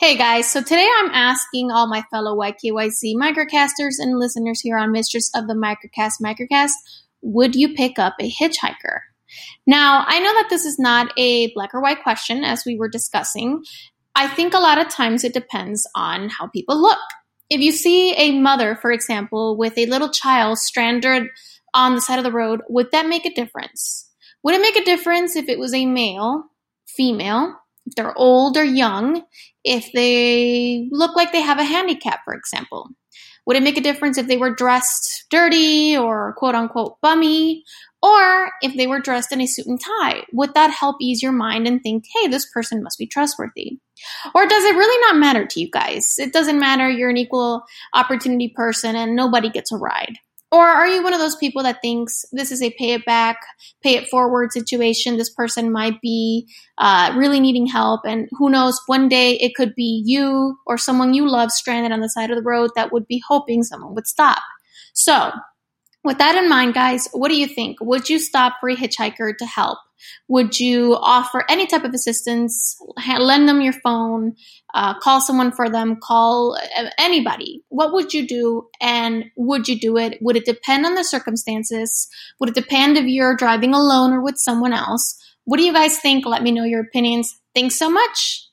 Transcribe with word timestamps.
Hey 0.00 0.16
guys, 0.16 0.50
so 0.50 0.62
today 0.62 0.88
I'm 0.96 1.10
asking 1.12 1.70
all 1.70 1.86
my 1.86 2.02
fellow 2.10 2.34
YKYC 2.34 3.16
microcasters 3.16 3.96
and 3.98 4.18
listeners 4.18 4.62
here 4.62 4.78
on 4.78 4.92
Mistress 4.92 5.30
of 5.34 5.46
the 5.46 5.52
Microcast 5.52 6.22
Microcast, 6.24 6.70
would 7.20 7.54
you 7.54 7.74
pick 7.74 7.98
up 7.98 8.14
a 8.18 8.30
hitchhiker? 8.30 9.00
Now, 9.66 10.06
I 10.06 10.18
know 10.20 10.32
that 10.32 10.46
this 10.48 10.64
is 10.64 10.78
not 10.78 11.12
a 11.18 11.52
black 11.52 11.74
or 11.74 11.82
white 11.82 12.02
question 12.02 12.44
as 12.44 12.64
we 12.64 12.78
were 12.78 12.88
discussing. 12.88 13.62
I 14.14 14.26
think 14.26 14.54
a 14.54 14.58
lot 14.58 14.78
of 14.78 14.88
times 14.88 15.22
it 15.22 15.34
depends 15.34 15.86
on 15.94 16.30
how 16.30 16.46
people 16.46 16.80
look. 16.80 16.98
If 17.50 17.60
you 17.60 17.70
see 17.70 18.14
a 18.14 18.40
mother, 18.40 18.78
for 18.80 18.92
example, 18.92 19.58
with 19.58 19.76
a 19.76 19.84
little 19.84 20.08
child 20.08 20.56
stranded 20.56 21.24
on 21.74 21.94
the 21.94 22.00
side 22.00 22.18
of 22.18 22.24
the 22.24 22.32
road, 22.32 22.62
would 22.70 22.90
that 22.92 23.06
make 23.06 23.26
a 23.26 23.34
difference? 23.34 24.08
Would 24.44 24.54
it 24.54 24.62
make 24.62 24.76
a 24.76 24.84
difference 24.86 25.36
if 25.36 25.50
it 25.50 25.58
was 25.58 25.74
a 25.74 25.84
male, 25.84 26.44
female, 26.86 27.54
they're 27.96 28.16
old 28.16 28.56
or 28.56 28.64
young, 28.64 29.22
if 29.64 29.90
they 29.92 30.88
look 30.90 31.16
like 31.16 31.32
they 31.32 31.42
have 31.42 31.58
a 31.58 31.64
handicap, 31.64 32.20
for 32.24 32.34
example? 32.34 32.88
Would 33.46 33.56
it 33.56 33.62
make 33.62 33.78
a 33.78 33.82
difference 33.82 34.18
if 34.18 34.26
they 34.26 34.36
were 34.36 34.54
dressed 34.54 35.24
dirty 35.30 35.96
or 35.96 36.34
quote 36.34 36.54
unquote 36.54 37.00
bummy? 37.00 37.64
Or 38.02 38.50
if 38.62 38.76
they 38.76 38.86
were 38.86 39.00
dressed 39.00 39.32
in 39.32 39.40
a 39.40 39.46
suit 39.46 39.66
and 39.66 39.80
tie? 39.80 40.22
Would 40.32 40.54
that 40.54 40.70
help 40.70 40.96
ease 41.00 41.22
your 41.22 41.32
mind 41.32 41.66
and 41.66 41.82
think, 41.82 42.04
hey, 42.14 42.28
this 42.28 42.50
person 42.50 42.82
must 42.82 42.98
be 42.98 43.06
trustworthy? 43.06 43.78
Or 44.34 44.46
does 44.46 44.64
it 44.64 44.74
really 44.74 45.00
not 45.06 45.18
matter 45.18 45.44
to 45.46 45.60
you 45.60 45.68
guys? 45.70 46.14
It 46.18 46.32
doesn't 46.32 46.58
matter, 46.58 46.88
you're 46.88 47.10
an 47.10 47.18
equal 47.18 47.64
opportunity 47.92 48.48
person 48.48 48.96
and 48.96 49.14
nobody 49.14 49.50
gets 49.50 49.70
a 49.72 49.76
ride. 49.76 50.16
Or 50.52 50.66
are 50.66 50.88
you 50.88 51.02
one 51.02 51.12
of 51.12 51.20
those 51.20 51.36
people 51.36 51.62
that 51.62 51.80
thinks 51.80 52.24
this 52.32 52.50
is 52.50 52.60
a 52.60 52.70
pay 52.70 52.92
it 52.92 53.04
back, 53.04 53.36
pay 53.84 53.96
it 53.96 54.10
forward 54.10 54.52
situation? 54.52 55.16
This 55.16 55.32
person 55.32 55.70
might 55.70 56.00
be 56.00 56.48
uh, 56.76 57.12
really 57.16 57.38
needing 57.38 57.66
help, 57.66 58.00
and 58.04 58.28
who 58.32 58.50
knows, 58.50 58.80
one 58.86 59.08
day 59.08 59.34
it 59.34 59.54
could 59.54 59.74
be 59.76 60.02
you 60.04 60.58
or 60.66 60.76
someone 60.76 61.14
you 61.14 61.28
love 61.28 61.52
stranded 61.52 61.92
on 61.92 62.00
the 62.00 62.08
side 62.08 62.30
of 62.30 62.36
the 62.36 62.42
road 62.42 62.70
that 62.74 62.92
would 62.92 63.06
be 63.06 63.22
hoping 63.28 63.62
someone 63.62 63.94
would 63.94 64.08
stop. 64.08 64.42
So, 64.92 65.30
with 66.02 66.18
that 66.18 66.34
in 66.34 66.48
mind, 66.48 66.74
guys, 66.74 67.08
what 67.12 67.28
do 67.28 67.36
you 67.36 67.46
think? 67.46 67.78
Would 67.80 68.08
you 68.08 68.18
stop 68.18 68.54
for 68.58 68.68
a 68.68 68.76
hitchhiker 68.76 69.36
to 69.36 69.46
help? 69.46 69.78
Would 70.28 70.58
you 70.58 70.96
offer 71.00 71.44
any 71.48 71.66
type 71.66 71.84
of 71.84 71.94
assistance? 71.94 72.76
Lend 73.18 73.48
them 73.48 73.60
your 73.60 73.72
phone, 73.72 74.34
uh, 74.74 74.98
call 74.98 75.20
someone 75.20 75.52
for 75.52 75.68
them, 75.68 75.96
call 76.02 76.56
uh, 76.76 76.90
anybody. 76.98 77.62
What 77.68 77.92
would 77.92 78.12
you 78.14 78.26
do? 78.26 78.68
And 78.80 79.24
would 79.36 79.68
you 79.68 79.78
do 79.78 79.96
it? 79.96 80.18
Would 80.20 80.36
it 80.36 80.44
depend 80.44 80.86
on 80.86 80.94
the 80.94 81.04
circumstances? 81.04 82.08
Would 82.38 82.50
it 82.50 82.54
depend 82.54 82.96
if 82.96 83.06
you're 83.06 83.36
driving 83.36 83.74
alone 83.74 84.12
or 84.12 84.20
with 84.20 84.38
someone 84.38 84.72
else? 84.72 85.16
What 85.44 85.56
do 85.56 85.64
you 85.64 85.72
guys 85.72 85.98
think? 85.98 86.26
Let 86.26 86.42
me 86.42 86.52
know 86.52 86.64
your 86.64 86.82
opinions. 86.82 87.40
Thanks 87.54 87.76
so 87.76 87.90
much. 87.90 88.49